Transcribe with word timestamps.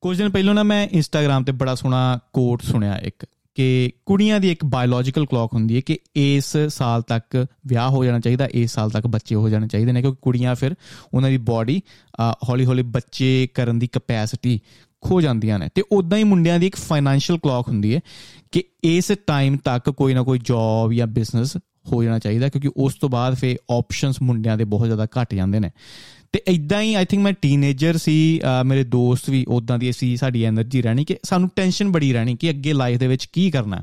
ਕੁਝ 0.00 0.16
ਦਿਨ 0.18 0.30
ਪਹਿਲਾਂ 0.30 0.54
ਨਾ 0.54 0.62
ਮੈਂ 0.62 0.86
ਇੰਸਟਾਗ੍ਰam 0.92 1.44
ਤੇ 1.44 1.52
ਬੜਾ 1.52 1.74
ਸੋਹਣਾ 1.74 2.18
ਕੋਟ 2.32 2.62
ਸੁਣਿਆ 2.62 2.96
ਇੱਕ, 2.96 3.26
ਕਿ 3.54 3.90
ਕੁੜੀਆਂ 4.06 4.38
ਦੀ 4.40 4.50
ਇੱਕ 4.50 4.64
ਬਾਇਓਲੋਜੀਕਲ 4.64 5.26
ਕਲੌਕ 5.26 5.54
ਹੁੰਦੀ 5.54 5.76
ਹੈ 5.76 5.80
ਕਿ 5.80 5.98
ਇਸ 6.16 6.56
ਸਾਲ 6.68 7.02
ਤੱਕ 7.02 7.46
ਵਿਆਹ 7.66 7.88
ਹੋ 7.90 8.04
ਜਾਣਾ 8.04 8.20
ਚਾਹੀਦਾ, 8.20 8.48
ਇਸ 8.52 8.74
ਸਾਲ 8.74 8.90
ਤੱਕ 8.90 9.06
ਬੱਚੇ 9.06 9.34
ਹੋ 9.34 9.48
ਜਾਣੇ 9.48 9.68
ਚਾਹੀਦੇ 9.68 9.92
ਨੇ, 9.92 10.02
ਕਿਉਂਕਿ 10.02 10.18
ਕੁੜੀਆਂ 10.22 10.54
ਫਿਰ 10.54 10.74
ਉਹਨਾਂ 11.14 11.30
ਦੀ 11.30 11.36
ਬਾਡੀ 11.36 11.80
ਹੌਲੀ 12.48 12.64
ਹੌਲੀ 12.64 12.82
ਬੱਚੇ 12.82 13.48
ਕਰਨ 13.54 13.78
ਦੀ 13.78 13.86
ਕਪੈਸਿਟੀ 13.86 14.60
ਖੋ 15.02 15.20
ਜਾਂਦੀਆਂ 15.20 15.58
ਨੇ। 15.58 15.68
ਤੇ 15.74 15.82
ਉਦਾਂ 15.92 16.18
ਹੀ 16.18 16.24
ਮੁੰਡਿਆਂ 16.24 16.58
ਦੀ 16.58 16.66
ਇੱਕ 16.66 16.76
ਫਾਈਨੈਂਸ਼ੀਅਲ 16.76 17.38
ਕਲੌਕ 17.38 17.68
ਹੁੰਦੀ 17.68 17.94
ਹੈ 17.94 18.00
ਕਿ 18.52 18.64
ਇਸ 18.84 19.12
ਟਾਈਮ 19.26 19.56
ਤੱਕ 19.56 19.90
ਕੋਈ 19.90 20.14
ਨਾ 20.14 20.22
ਕੋਈ 20.22 20.38
ਜੌਬ 20.44 20.92
ਜਾਂ 20.92 21.06
ਬਿਜ਼ਨਸ 21.06 21.56
ਹੋ 21.92 22.02
ਜਾਣਾ 22.04 22.18
ਚਾਹੀਦਾ, 22.18 22.48
ਕਿਉਂਕਿ 22.48 22.70
ਉਸ 22.76 22.94
ਤੋਂ 22.94 23.08
ਬਾਅਦ 23.08 23.34
ਫੇ 23.34 23.56
ਆਪਸ਼ਨਸ 23.70 24.22
ਮੁੰਡਿਆਂ 24.22 24.56
ਦੇ 24.56 24.64
ਬਹੁਤ 24.64 24.86
ਜ਼ਿਆਦਾ 24.86 25.06
ਘਟ 25.16 25.34
ਜਾਂਦੇ 25.34 25.60
ਨੇ। 25.60 25.70
ਤੇ 26.32 26.42
ਇਦਾਂ 26.48 26.82
ਹੀ 26.82 26.94
ਆਈ 26.94 27.04
ਥਿੰਕ 27.04 27.22
ਮੈਂ 27.22 27.32
ਟੀਨੇਜਰ 27.42 27.96
ਸੀ 27.96 28.40
ਮੇਰੇ 28.66 28.84
ਦੋਸਤ 28.84 29.30
ਵੀ 29.30 29.44
ਉਦਾਂ 29.48 29.78
ਦੀ 29.78 29.92
ਸੀ 29.92 30.16
ਸਾਡੀ 30.16 30.48
એનર્ਜੀ 30.48 30.82
ਰਹਿਣੀ 30.82 31.04
ਕਿ 31.04 31.16
ਸਾਨੂੰ 31.22 31.50
ਟੈਨਸ਼ਨ 31.56 31.92
ਬੜੀ 31.92 32.12
ਰਹਿਣੀ 32.12 32.36
ਕਿ 32.36 32.50
ਅੱਗੇ 32.50 32.72
ਲਾਈਫ 32.72 32.98
ਦੇ 32.98 33.06
ਵਿੱਚ 33.06 33.24
ਕੀ 33.24 33.50
ਕਰਨਾ। 33.50 33.82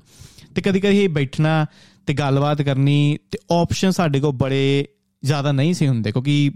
ਤੇ 0.56 0.62
ਕਦੀ 0.62 0.80
ਕਦੀ 0.80 1.08
ਬੈਠਣਾ 1.08 1.66
ਤੇ 2.08 2.14
ਗੱਲਬਾਤ 2.14 2.62
ਕਰਨੀ 2.62 3.18
ਤੇ 3.32 3.40
ਆਪਸ਼ਨ 3.52 3.92
ਸਾਡੇ 3.92 4.20
ਕੋਲ 4.20 4.32
ਬੜੇ 4.32 4.88
ਜ਼ਿਆਦਾ 5.24 5.52
ਨਹੀਂ 5.52 5.74
ਸੀ 5.74 5.88
ਹੁੰਦੇ 5.88 6.12
ਕਿਉਂਕਿ 6.12 6.52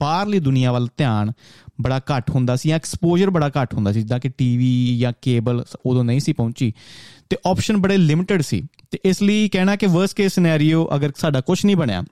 ਬਾਹਰਲੀ 0.00 0.38
ਦੁਨੀਆ 0.38 0.72
ਵੱਲ 0.72 0.88
ਧਿਆਨ 0.96 1.32
ਬੜਾ 1.80 1.98
ਘੱਟ 1.98 2.30
ਹੁੰਦਾ 2.30 2.56
ਸੀ 2.56 2.68
ਜਾਂ 2.68 2.76
ਐਕਸਪੋਜ਼ਰ 2.76 3.30
ਬੜਾ 3.30 3.48
ਘੱਟ 3.48 3.74
ਹੁੰਦਾ 3.74 3.92
ਸੀ, 3.92 4.00
ਜਿੱਦਾਂ 4.00 4.20
ਕਿ 4.20 4.28
ਟੀਵੀ 4.28 4.98
ਜਾਂ 4.98 5.12
ਕੇਬਲ 5.22 5.64
ਉਦੋਂ 5.86 6.04
ਨਹੀਂ 6.04 6.20
ਸੀ 6.20 6.32
ਪਹੁੰਚੀ। 6.32 6.72
ਤੇ 7.30 7.36
ਆਪਸ਼ਨ 7.46 7.76
ਬੜੇ 7.76 7.96
ਲਿਮਿਟਿਡ 7.96 8.42
ਸੀ। 8.42 8.62
ਤੇ 8.90 8.98
ਇਸ 9.04 9.22
ਲਈ 9.22 9.48
ਕਹਿਣਾ 9.48 9.76
ਕਿ 9.76 9.86
ਵਰਸਟ 9.86 10.16
ਕੇਸ 10.16 10.34
ਸਿਨੈਰੀਓ 10.34 10.88
ਅਗਰ 10.94 11.12
ਸਾਡਾ 11.18 11.40
ਕੁਝ 11.40 11.66
ਨਹੀਂ 11.66 11.76
ਬਣਿਆ 11.76 12.02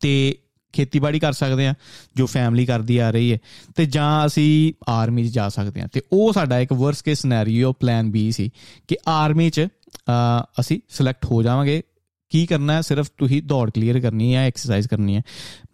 ਤੇ 0.00 0.38
ਖੇਤੀਬਾੜੀ 0.72 1.18
ਕਰ 1.18 1.32
ਸਕਦੇ 1.32 1.66
ਆ 1.66 1.74
ਜੋ 2.16 2.26
ਫੈਮਿਲੀ 2.26 2.66
ਕਰਦੀ 2.66 2.98
ਆ 2.98 3.10
ਰਹੀ 3.10 3.32
ਹੈ, 3.32 3.38
ਤੇ 3.76 3.86
ਜਾਂ 3.86 4.26
ਅਸੀਂ 4.26 4.72
ਆਰਮੀ 4.88 5.28
'ਚ 5.28 5.34
ਜਾ 5.34 5.48
ਸਕਦੇ 5.48 5.80
ਆ 5.80 5.86
ਤੇ 5.92 6.02
ਉਹ 6.12 6.32
ਸਾਡਾ 6.32 6.58
ਇੱਕ 6.60 6.72
worst 6.72 7.04
case 7.04 7.20
scenario 7.22 7.72
plan 7.72 8.10
B 8.10 8.30
ਸੀ 8.32 8.50
ਕਿ 8.88 8.96
ਆਰਮੀ 9.08 9.50
'ਚ 9.50 9.66
ਅਸੀਂ 10.60 10.80
ਸਿਲੈਕਟ 10.88 11.24
ਹੋ 11.24 11.42
ਜਾਵਾਂਗੇ। 11.42 11.82
ਕੀ 12.32 12.44
ਕਰਨਾ 12.46 12.72
ਹੈ? 12.72 12.80
ਸਿਰਫ 12.80 13.08
ਤੁਸੀਂ 13.18 13.42
ਦੌੜ 13.42 13.70
ਕਲੀਅਰ 13.70 13.98
ਕਰਨੀ 14.00 14.34
ਹੈ 14.34 14.46
ਐਕਸਰਸਾਈਜ਼ 14.46 14.88
ਕਰਨੀ 14.88 15.16
ਹੈ। 15.16 15.22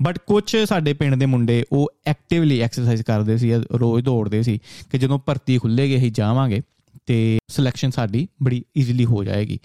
ਬਟ 0.02 0.18
ਕੁਝ 0.18 0.56
ਸਾਡੇ 0.56 0.92
ਪਿੰਡ 0.92 1.14
ਦੇ 1.14 1.26
ਮੁੰਡੇ 1.26 1.62
ਉਹ 1.72 1.88
ਐਕਟਿਵਲੀ 2.06 2.60
ਐਕਸਰਸਾਈਜ਼ 2.60 3.02
ਕਰਦੇ 3.02 3.36
ਸੀ, 3.38 3.52
ਰੋਜ਼ 3.54 4.04
ਦੌੜਦੇ 4.04 4.42
ਸੀ 4.42 4.58
ਕਿ 4.90 4.98
ਜਦੋਂ 4.98 5.18
ਭਰਤੀ 5.18 5.58
ਖੁੱਲੇਗੇ 5.58 5.96
ਅਸੀਂ 5.96 6.12
ਜਾਵਾਂਗੇ 6.12 6.62
ਤੇ 7.06 7.38
ਸਿਲੈਕਸ਼ਨ 7.50 7.90
ਸਾਡੀ 7.90 8.26
ਬੜੀ 8.42 8.62
ਈਜ਼ੀਲੀ 8.76 9.04
ਹੋ 9.04 9.24
ਜਾਏਗੀ। 9.24 9.58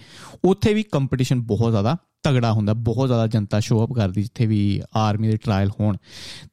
ਉੱਥੇ 0.46 0.74
ਵੀ 0.74 0.84
ਕੰਪੀਟੀਸ਼ਨ 0.84 1.42
ਬਹੁਤ 1.42 1.72
ਜ਼ਿਆਦਾ 1.72 1.98
ਤਗੜਾ 2.24 2.54
ਹੁੰਦਾ, 2.54 2.74
ਬਹੁਤ 2.74 3.08
ਜ਼ਿਆਦਾ 3.08 3.28
ਜਨਤਾ 3.28 3.60
ਸ਼ੋ 3.60 3.86
ਅਪ 3.86 3.94
ਕਰਦੀ 3.94 4.22
ਜਿੱਥੇ 4.22 4.46
ਵੀ 4.46 4.82
ਆਰਮੀ 4.96 5.28
ਦੇ 5.28 5.38
ਟ੍ਰਾਇਲ 5.38 5.70
ਹੋਣ। 5.80 5.98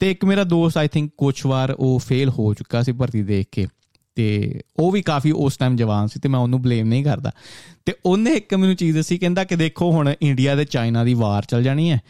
ਤੇ 0.01 0.11
ਇੱਕ 0.11 0.25
ਮੇਰਾ 0.25 0.45
ਦੋਸਤ 0.45 0.77
ਆਈ 0.77 0.89
ਥਿੰਕ 0.89 1.13
ਕੁਝ 1.17 1.47
ਵਾਰ 1.47 1.71
ਉਹ 1.71 1.99
ਫੇਲ 1.99 2.29
ਹੋ 2.29 2.55
ਚੁੱਕਾ 2.55 2.83
ਸੀ 2.83 2.93
ਭਰਤੀ 2.93 3.23
ਦੇਖ 3.23 3.47
ਕੇ। 3.53 3.67
ਤੇ 4.15 4.61
ਉਹ 4.77 4.93
ਵੀ 4.93 5.03
ਕਾਫੀ 5.03 5.31
ਉਸ 5.31 5.57
ਟਾਈਮ 5.57 5.77
ਜਵਾਨ 5.77 6.07
ਸੀ 6.07 6.21
ਤੇ 6.21 6.29
ਮੈਂ 6.29 6.41
ਉਹਨੂੰ 6.41 6.63
ਬਲੇਮ 6.63 6.89
ਨਹੀਂ 6.89 7.05
ਕਰਦਾ। 7.05 7.33
ਤੇ 7.85 7.93
ਉਹਨੇ 8.07 8.31
ਇੱਕ 8.31 8.55
ਮੈਨੂੰ 8.55 8.77
ਚੀਜ਼ 8.77 8.97
ਦੱਸੀ, 8.97 9.19
ਕਹਿੰਦਾ 9.19 9.45
ਕਿ 9.45 9.57
ਦੇਖੋ 9.57 9.91
ਹੁਣ 9.91 10.15
ਇੰਡੀਆ 10.23 10.57
ਤੇ 10.57 10.65
ਚਾਈਨਾ 10.65 11.05
ਦੀ 11.05 11.15
ਵਾਰ 11.15 11.43
ਚੱਲ 11.43 11.63
ਜਾਣੀ 11.63 11.91
ਹੈ 11.91 12.01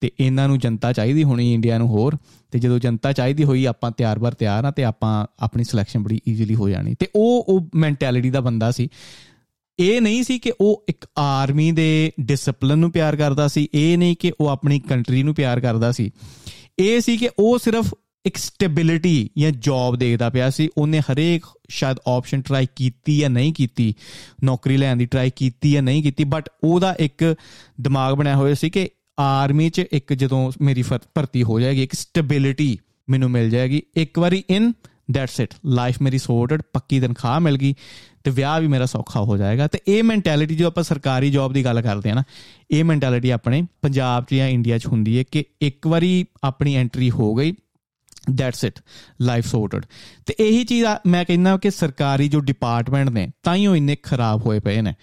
ਤੇ 0.00 0.10
ਇਹਨਾਂ 0.20 0.48
ਨੂੰ 0.48 0.58
ਜਨਤਾ 0.58 0.92
ਚਾਹੀਦੀ 0.92 1.24
ਹੋਣੀ 1.24 1.54
ਇੰਡੀਆ 1.54 1.78
ਨੂੰ 1.78 1.88
ਹੋਰ। 1.88 2.16
ਤੇ 2.50 2.58
ਜਦੋਂ 2.58 2.78
ਜਨਤਾ 2.78 3.12
ਚਾਹੀਦੀ 3.12 3.44
ਹੋਈ, 3.44 3.64
ਆਪਾਂ 3.64 3.90
ਤਿਆਰ-ਬਰ 3.90 4.34
ਤਿਆਰ 4.34 4.64
ਆ 4.64 4.70
ਤੇ 4.70 4.84
ਆਪਾਂ 4.84 5.26
ਆਪਣੀ 5.40 5.64
ਸਿਲੈਕਸ਼ਨ 5.64 6.02
ਬੜੀ 6.02 6.20
ਈਜ਼ੀਲੀ 6.28 6.54
ਹੋ 6.54 6.68
ਜਾਣੀ। 6.68 6.94
ਤੇ 6.94 7.06
ਉਹ 7.16 7.44
ਉਹ 7.48 7.68
ਮੈਂਟੈਲਿਟੀ 7.74 8.30
ਦਾ 8.30 8.40
ਬੰਦਾ 8.40 8.70
ਸੀ। 8.70 8.88
ਇਹ 9.80 10.00
ਨਹੀਂ 10.00 10.22
ਸੀ 10.22 10.38
ਕਿ 10.38 10.52
ਉਹ 10.60 10.84
ਇੱਕ 10.88 11.06
ਆਰਮੀ 11.18 11.72
ਦੇ 11.72 12.12
ਡਿਸਪਲਿਨ 12.20 12.78
ਨੂੰ 12.78 12.90
ਪਿਆਰ 12.90 13.16
ਕਰਦਾ 13.16 13.48
ਸੀ, 13.48 13.68
ਇਹ 13.74 13.98
ਨਹੀਂ 13.98 14.16
ਕਿ 14.16 14.32
ਉਹ 14.40 14.48
ਆਪਣੀ 14.48 14.80
ਕੰਟਰੀ 14.80 15.22
ਨੂੰ 15.22 15.34
ਪਿਆਰ 15.34 15.60
ਕਰਦਾ 15.60 15.92
ਸੀ। 15.92 16.10
ਇਹ 16.78 17.00
ਸੀ 17.00 17.16
ਕਿ 17.16 17.28
ਉਹ 17.38 17.58
ਸਿਰਫ 17.58 17.94
ਇੱਕ 18.26 18.36
ਸਟੇਬਿਲਿਟੀ 18.36 19.30
ਜਾਂ 19.38 19.50
ਜੌਬ 19.50 19.96
ਦੇਖਦਾ 19.96 20.28
ਪਿਆ 20.30 20.50
ਸੀ। 20.50 20.68
ਉਹਨੇ 20.78 21.00
ਹਰੇਕ 21.00 21.44
ਸ਼ਾਇਦ 21.68 21.96
ਆਪਸ਼ਨ 22.06 22.42
ਟਰਾਈ 22.42 22.66
ਕੀਤੀ 22.76 23.18
ਜਾਂ 23.18 23.30
ਨਹੀਂ 23.30 23.52
ਕੀਤੀ, 23.52 23.94
ਨੌਕਰੀ 24.44 24.76
ਲੈਣ 24.76 24.96
ਦੀ 24.96 25.06
ਟਰਾਈ 25.06 25.30
ਕੀਤੀ 25.36 25.72
ਜਾਂ 25.72 25.82
ਨਹੀਂ 25.82 26.02
ਕੀਤੀ 26.02 26.24
ਬਟ 26.24 26.48
ਉਹਦਾ 26.64 26.94
ਇੱਕ 27.00 27.34
ਦਿਮਾਗ 27.80 28.14
ਬਣਿਆ 28.14 28.36
ਹੋਇਆ 28.36 28.54
ਸੀ 28.54 28.70
ਕਿ 28.70 28.88
ਆਰਮੀ 29.20 29.70
'ਚ 29.70 29.84
ਇੱਕ 29.92 30.12
ਜਦੋਂ 30.12 30.52
ਮੇਰੀ 30.60 30.82
ਭਰਤੀ 31.14 31.42
ਹੋ 31.42 31.60
ਜਾਏਗੀ, 31.60 31.82
ਇੱਕ 31.82 31.92
ਸਟੇਬਿਲਿਟੀ 31.92 32.78
ਮੈਨੂੰ 33.10 33.30
ਮਿਲ 33.30 33.50
ਜਾਏਗੀ। 33.50 33.82
ਇੱਕ 33.96 34.18
ਵਾਰੀ 34.18 34.42
ਇਨ 34.50 34.72
ਦੈਟਸ 35.12 35.40
ਇਟ 35.40 35.54
ਲਾਈਫ 35.66 36.00
ਮੇਰੀ 36.02 36.18
ਸੋਰਟਡ 36.18 36.62
ਪੱਕੀ 36.72 37.00
ਤਨਖਾਹ 37.00 37.40
ਮਿਲ 37.40 37.56
ਗਈ 37.56 37.74
ਤੇ 38.24 38.30
ਵਿਆਹ 38.30 38.60
ਵੀ 38.60 38.66
ਮੇਰਾ 38.66 38.86
ਸੌਖਾ 38.86 39.20
ਹੋ 39.20 39.36
ਜਾਏਗਾ। 39.36 39.66
ਤੇ 39.66 39.78
ਇਹ 39.88 40.02
ਮੈਂਟੈਲਿਟੀ 40.02 40.56
ਜੋ 40.56 40.66
ਆਪਾਂ 40.66 40.82
ਸਰਕਾਰੀ 40.82 41.30
ਜੌਬ 41.30 41.52
ਦੀ 41.52 41.64
ਗੱਲ 41.64 41.80
ਕਰਦੇ 41.82 42.10
ਆ 42.10 42.14
ਨਾ, 42.14 42.22
ਇਹ 42.70 42.84
ਮੈਂਟੈਲਿਟੀ 42.84 43.30
ਆਪਣੇ 43.30 43.62
ਪੰਜਾਬ 43.82 44.24
'ਚ 44.24 44.34
ਜਾਂ 44.34 44.48
ਇੰਡੀਆ 44.48 44.78
'ਚ 44.78 44.86
ਹੁੰਦੀ 44.86 45.18
ਹੈ 45.18 45.22
ਕਿ 45.22 45.44
ਇੱਕ 45.62 45.86
ਵਾਰੀ 45.86 46.24
ਆਪਣੀ 46.44 46.74
ਐਂਟਰੀ 46.74 47.10
ਹੋ 47.10 47.34
ਗਈ 47.34 47.54
ਦੈਟਸ 48.30 48.64
ਇਟ 48.64 48.78
ਲਾਈਫ 49.22 49.46
ਸੋਰਟਡ 49.46 49.84
ਤੇ 50.26 50.34
ਇਹੀ 50.40 50.64
ਚੀਜ਼ 50.64 50.86
ਮੈਂ 51.06 51.24
ਕਹਿੰਦਾ 51.24 51.56
ਕਿ 51.56 51.70
ਸਰਕਾਰੀ 51.70 52.28
ਜੋ 52.28 52.40
ਡਿਪਾਰਟਮੈਂਟ 52.40 53.10
ਨੇ, 53.10 53.28
ਤਾਂ 53.42 53.54
ਹੀ 53.56 53.66
ਉਹ 53.66 53.76
ਇੰਨੇ 53.76 53.96
ਖਰਾਬ 54.02 54.46
ਹੋਏ 54.46 54.60
ਪਏ 54.60 54.80
ਨੇ। 54.80 54.94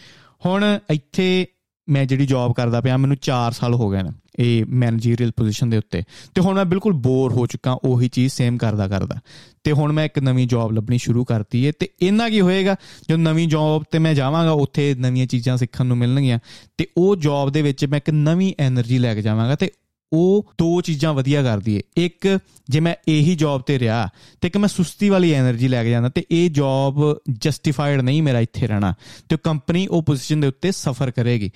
ਹੁਣ 0.45 0.63
ਇੱਥੇ 0.91 1.47
ਮੈਂ 1.87 2.05
ਜਿਹੜੀ 2.05 2.25
ਜੌਬ 2.25 2.53
ਕਰਦਾ 2.53 2.81
ਪਿਆ, 2.81 2.97
ਮੈਨੂੰ 2.97 3.17
4 3.17 3.51
ਸਾਲ 3.51 3.73
ਹੋ 3.73 3.89
ਗਏ 3.89 4.01
ਨੇ। 4.03 4.09
ਇਹ 4.39 4.65
ਮੈਨੇਜੀਰੀਅਲ 4.69 5.31
ਪੋਜੀਸ਼ਨ 5.31 5.69
ਦੇ 5.69 5.77
ਉੱਤੇ। 5.77 6.03
ਤੇ 6.35 6.41
ਹੁਣ 6.41 6.55
ਮੈਂ 6.55 6.65
ਬਿਲਕੁਲ 6.65 6.93
ਬੋਰ 6.93 7.33
ਹੋ 7.33 7.47
ਚੁੱਕਾ, 7.47 7.71
ਉਹੀ 7.83 8.07
ਚੀਜ਼ 8.07 8.33
ਸੇਮ 8.33 8.57
ਕਰਦਾ 8.57 8.87
ਕਰਦਾ। 8.87 9.15
ਤੇ 9.63 9.71
ਹੁਣ 9.71 9.91
ਮੈਂ 9.91 10.05
ਇੱਕ 10.05 10.19
ਨਵੀਂ 10.19 10.47
ਜੌਬ 10.47 10.71
ਲੱਭਣੀ 10.71 10.97
ਸ਼ੁਰੂ 10.97 11.23
ਕਰਤੀ 11.23 11.65
ਏ, 11.65 11.71
ਤੇ 11.71 11.89
ਇਹਨਾਂ 12.01 12.29
ਕੀ 12.29 12.41
ਹੋਏਗਾ? 12.41 12.75
ਜੋ 13.09 13.17
ਨਵੀਂ 13.17 13.47
ਜੌਬ 13.47 13.83
ਤੇ 13.91 13.99
ਮੈਂ 13.99 14.13
ਜਾਵਾਂਗਾ, 14.13 14.51
ਉੱਥੇ 14.51 14.95
ਨਵੀਆਂ 14.99 15.25
ਚੀਜ਼ਾਂ 15.25 15.57
ਸਿੱਖਣ 15.57 15.85
ਨੂੰ 15.85 15.97
ਮਿਲਣਗੀਆਂ। 15.97 16.39
ਤੇ 16.77 16.87
ਉਹ 16.97 17.15
ਜੌਬ 17.15 17.49
ਦੇ 17.49 17.61
ਵਿੱਚ 17.61 17.85
ਮੈਂ 17.85 17.97
ਇੱਕ 17.97 18.09
ਨਵੀਂ 18.09 18.53
એનર્ਜੀ 18.67 18.97
ਲੈ 18.97 19.15
ਕੇ 19.15 19.21
ਜਾਵਾਂਗਾ, 19.21 19.55
ਤੇ 19.55 19.71
ਉਹ 20.13 20.51
ਦੋ 20.57 20.81
ਚੀਜ਼ਾਂ 20.81 21.13
ਵਧੀਆ 21.13 21.43
ਕਰਦੀ 21.43 21.75
ਏ। 21.75 21.81
ਇੱਕ, 21.97 22.39
ਜੇ 22.69 22.79
ਮੈਂ 22.79 22.95
ਇਹੀ 23.07 23.35
ਜੌਬ 23.35 23.61
ਤੇ 23.61 23.79
ਰਿਹਾ, 23.79 24.09
ਤੇ 24.41 24.47
ਇੱਕ 24.47 24.57
ਮੈਂ 24.57 24.69
ਸੁਸਤੀ 24.69 25.09
ਵਾਲੀ 25.09 25.33
એનર્ਜੀ 25.33 25.67
ਲੈ 25.67 25.83
ਕੇ 25.83 25.89
ਜਾਂਦਾ, 25.89 26.09
ਤੇ 26.09 26.23
ਇਹ 26.31 26.49
ਜੌਬ 26.49 27.19
ਜਸਟੀਫਾਈਡ 27.41 28.01
ਨਹੀਂ 28.01 28.23
ਮੇਰਾ 28.23 28.39
ਇੱਥੇ 28.39 28.67
ਰਹਿਣਾ। 28.67 28.93
ਤੇ 29.29 29.37
ਕੰਪਨੀ 29.43 29.87
ਉਹ 29.87 30.03
ਪੋਜੀਸ਼ਨ 30.03 30.41
ਦੇ 30.41 30.47
ਉੱਤੇ 30.47 30.71
ਸਫਰ 30.71 31.11
ਕਰੇਗੀ। 31.11 31.51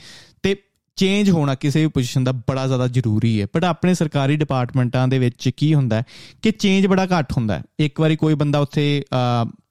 ਚੇਂਜ 0.96 1.30
ਹੋਣਾ 1.30 1.56
ਕਿਸੇ 1.56 1.82
ਵੀ 1.82 1.88
ਪੋਜੀਸ਼ਨ 1.88 2.24
ਦਾ 2.24 2.32
ਬੜਾ 2.32 2.68
ਜ਼ਿਆਦਾ 2.68 2.88
ਜ਼ਰੂਰੀ 2.88 3.42
ਹੈ। 3.42 3.48
ਬਟ 3.56 3.64
ਆਪਣੇ 3.64 3.94
ਸਰਕਾਰੀ 3.94 4.36
ਡਿਪਾਰਟਮੈਂਟਾਂ 4.36 5.08
ਦੇ 5.08 5.20
ਵਿੱਚ 5.20 5.50
ਕੀ 5.58 5.74
ਹੁੰਦਾ 5.74 5.96
ਹੈ 5.96 6.04
ਕਿ 6.42 6.52
ਚੇਂਜ 6.52 6.88
ਬੜਾ 6.88 7.06
ਘੱਟ 7.06 7.32
ਹੁੰਦਾ 7.32 7.58
ਹੈ। 7.58 7.64
ਇੱਕ 7.80 8.00
ਵਾਰੀ 8.00 8.16
ਕੋਈ 8.16 8.34
ਬੰਦਾ 8.34 8.60
ਉੱਥੇ 8.60 9.04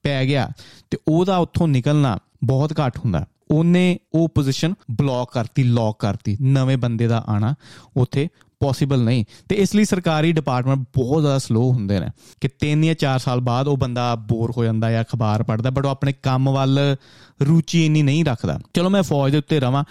ਪੈ 0.02 0.24
ਗਿਆ 0.26 0.50
ਤੇ 0.90 0.98
ਉਹਦਾ 1.08 1.36
ਉੱਥੋਂ 1.36 1.68
ਨਿਕਲਣਾ 1.68 2.18
ਬਹੁਤ 2.44 2.80
ਘੱਟ 2.80 2.98
ਹੁੰਦਾ 2.98 3.26
ਉਹਨੇ 3.50 3.98
ਉਹ 4.12 4.28
ਪੋਜੀਸ਼ਨ 4.28 4.74
ਬਲੌਕ 4.90 5.32
ਕਰਤੀ 5.32 5.62
ਲੌਕ 5.62 6.00
ਕਰਤੀ। 6.00 6.36
ਨਵੇਂ 6.42 6.76
ਬੰਦੇ 6.76 7.06
ਦਾ 7.06 7.24
ਆਣਾ 7.28 7.54
ਉੱਥੇ 7.96 8.28
ਪੋਸੀਬਲ 8.60 9.04
ਨਹੀਂ। 9.04 9.24
ਤੇ 9.48 9.56
ਇਸ 9.56 9.74
ਲਈ 9.74 9.84
ਸਰਕਾਰੀ 9.84 10.32
ਡਿਪਾਰਟਮੈਂਟ 10.32 10.78
ਬਹੁਤ 10.78 11.22
ਜ਼ਿਆਦਾ 11.22 11.38
ਸਲੋ 11.38 11.72
ਹੁੰਦੇ 11.72 12.00
ਨੇ 12.00 12.06
ਕਿ 12.40 12.48
3 12.60 12.84
ਜਾਂ 12.84 12.94
4 12.94 13.18
ਸਾਲ 13.18 13.40
ਬਾਅਦ 13.40 13.68
ਉਹ 13.68 13.76
ਬੰਦਾ 13.76 14.14
ਬੋਰ 14.14 14.52
ਹੋ 14.56 14.64
ਜਾਂਦਾ 14.64 14.90
ਜਾਂ 14.90 15.02
ਅਖਬਾਰ 15.02 15.42
ਪੜ੍ਹਦਾ 15.42 15.70
ਬਟ 15.70 15.84
ਉਹ 15.86 15.90
ਆਪਣੇ 15.90 16.12
ਕੰਮ 16.22 16.50
ਵੱਲ 16.50 16.96
ਰੁਚੀ 17.42 17.86
ਇੰਨੀ 17.86 18.02
ਨਹੀਂ 18.02 18.24
ਰੱਖਦਾ। 18.24 18.60
ਚਲੋ 18.74 18.90
ਮੈਂ 18.90 19.02
ਫੌਜ 19.02 19.32
ਦੇ 19.32 19.38
ਉੱਤੇ 19.38 19.60
ਰਵਾਂ। 19.60 19.84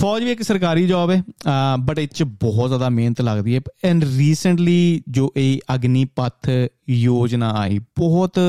ਫੌਜ 0.00 0.24
ਵੀ 0.24 0.32
ਇੱਕ 0.32 0.42
ਸਰਕਾਰੀ 0.42 0.86
ਜੌਬ 0.86 1.10
ਹੈ 1.10 1.22
ਬਟ 1.78 1.98
ਇਹ 1.98 2.08
ਚ 2.08 2.22
ਬਹੁਤ 2.22 2.68
ਜ਼ਿਆਦਾ 2.68 2.88
ਮਿਹਨਤ 2.88 3.20
ਲੱਗਦੀ 3.20 3.54
ਹੈ। 3.54 3.60
ਐਂਡ 3.84 4.04
ਰੀਸੈਂਟਲੀ 4.16 5.02
ਜੋ 5.08 5.32
ਇਹ 5.36 5.58
ਅਗਨੀਪਥ 5.74 6.48
ਯੋਜਨਾ 6.90 7.50
ਆਈ, 7.50 7.78
ਬਹੁਤ 7.78 8.40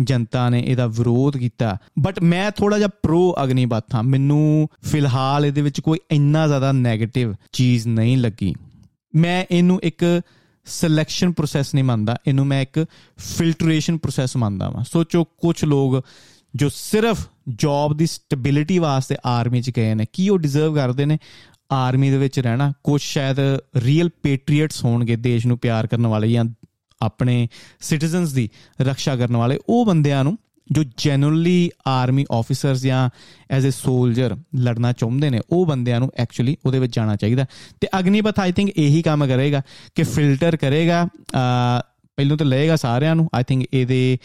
ਜਨਤਾ 0.00 0.48
ਨੇ 0.50 0.62
ਇਹਦਾ 0.66 0.86
ਵਿਰੋਧ 0.86 1.36
ਕੀਤਾ। 1.36 1.76
ਬਟ 1.98 2.20
ਮੈਂ 2.22 2.50
ਥੋੜਾ 2.50 2.78
ਜਿਹਾ 2.78 2.88
ਪ੍ਰੋ 2.88 3.34
ਅਗਨੀਪਥ 3.44 3.94
ਹਾਂ। 3.94 4.02
ਮੈਨੂੰ 4.02 4.68
ਫਿਲਹਾਲ 4.82 5.46
ਇਹਦੇ 5.46 5.62
ਵਿੱਚ 5.62 5.80
ਕੋਈ 5.80 5.98
ਇੰਨਾ 6.10 6.46
ਜ਼ਿਆਦਾ 6.46 6.70
네ਗੇਟਿਵ 6.70 7.34
ਚੀਜ਼ 7.52 7.86
ਨਹੀਂ 7.88 8.16
ਲੱਗੀ। 8.18 8.54
ਮੈਂ 9.14 9.44
ਇਹਨੂੰ 9.50 9.80
ਇੱਕ 9.82 10.20
ਸਿਲੈਕਸ਼ਨ 10.64 11.32
ਪ੍ਰੋਸੈਸ 11.32 11.74
ਨਹੀਂ 11.74 11.84
ਮੰਨਦਾ। 11.84 12.16
ਇਹਨੂੰ 12.26 12.46
ਮੈਂ 12.46 12.62
ਇੱਕ 12.62 12.84
ਫਿਲਟਰੇਸ਼ਨ 13.16 13.98
ਪ੍ਰੋਸੈਸ 13.98 14.36
ਮੰਨਦਾ 14.36 14.70
ਵਾਂ। 14.70 14.84
ਸੋਚੋ 14.84 15.24
ਕੁਝ 15.24 15.64
ਲੋਕ 15.64 16.04
ਜੋ 16.54 16.68
ਸਿਰਫ 16.68 17.26
ਜੌਬ 17.48 17.96
ਦੀ 17.96 18.06
ਸਟੈਬਿਲਿਟੀ 18.06 18.78
ਵਾਸਤੇ 18.78 19.16
ਆਰਮੀ 19.26 19.62
'ਚ 19.62 19.70
ਗਏ 19.70 19.94
ਨੇ, 19.94 20.06
ਕੀ 20.12 20.28
ਉਹ 20.28 20.38
ਡਿਜ਼ਰਵ 20.38 20.74
ਕਰਦੇ 20.74 21.06
ਨੇ? 21.06 21.18
ਆਰਮੀ 21.72 22.10
ਦੇ 22.10 22.18
ਵਿੱਚ 22.18 22.38
ਰਹਿਣਾ 22.40 22.72
ਕੁਝ 22.84 23.00
ਸ਼ਾਇਦ 23.02 23.38
ਰੀਅਲ 23.76 24.08
ਪੈਟਰੀਅਟਸ 24.22 24.84
ਹੋਣਗੇ 24.84 25.16
ਦੇਸ਼ 25.16 25.46
ਨੂੰ 25.46 25.58
ਪਿਆਰ 25.58 25.86
ਕਰਨ 25.86 26.06
ਵਾਲੇ 26.06 26.30
ਜਾਂ 26.32 26.44
ਆਪਣੇ 27.00 27.48
ਸਿਟੀਜ਼ਨਸ 27.80 28.32
ਦੀ 28.32 28.48
ਰੱਖਿਆ 28.80 29.16
ਕਰਨ 29.16 29.36
ਵਾਲੇ, 29.36 29.58
ਉਹ 29.68 29.84
ਬੰਦਿਆਂ 29.86 30.24
ਨੂੰ 30.24 30.38
ਜੋ 30.70 30.82
ਜੈਨੂਅਲੀ 30.96 31.70
ਆਰਮੀ 31.86 32.24
ਆਫੀਸਰਸ 32.32 32.82
ਜਾਂ 32.82 33.08
ਐਜ਼ 33.50 33.66
ਅ 33.68 33.70
ਸੋਲਜਰ 33.70 34.36
ਲੜਨਾ 34.56 34.92
ਚਾਹੁੰਦੇ 34.92 35.30
ਨੇ, 35.30 35.40
ਉਹ 35.50 35.64
ਬੰਦਿਆਂ 35.66 36.00
ਨੂੰ 36.00 36.10
ਐਕਚੁਅਲੀ 36.16 36.56
ਉਹਦੇ 36.66 36.78
ਵਿੱਚ 36.78 36.94
ਜਾਣਾ 36.96 37.16
ਚਾਹੀਦਾ। 37.16 37.46
ਤੇ 37.80 37.88
ਅਗਨੀਪਥ 37.98 38.40
ਆਈ 38.40 38.52
ਥਿੰਕ 38.52 38.70
ਇਹੀ 38.70 39.02
ਕੰਮ 39.02 39.26
ਕਰੇਗਾ 39.26 39.62
ਕਿ 39.94 40.02
ਫਿਲਟਰ 40.02 40.56
ਕਰੇਗਾ 40.56 41.06
ਪਹਿਲਾਂ 41.32 42.36
ਤਾਂ 42.36 42.46
ਲਏਗਾ 42.46 42.76
ਸਾਰਿਆਂ 42.76 43.16
ਨੂੰ 43.16 43.28
ਆਈ 43.34 43.44
ਥਿੰਕ 43.48 43.66
ਇਹਦੇ 43.72 44.18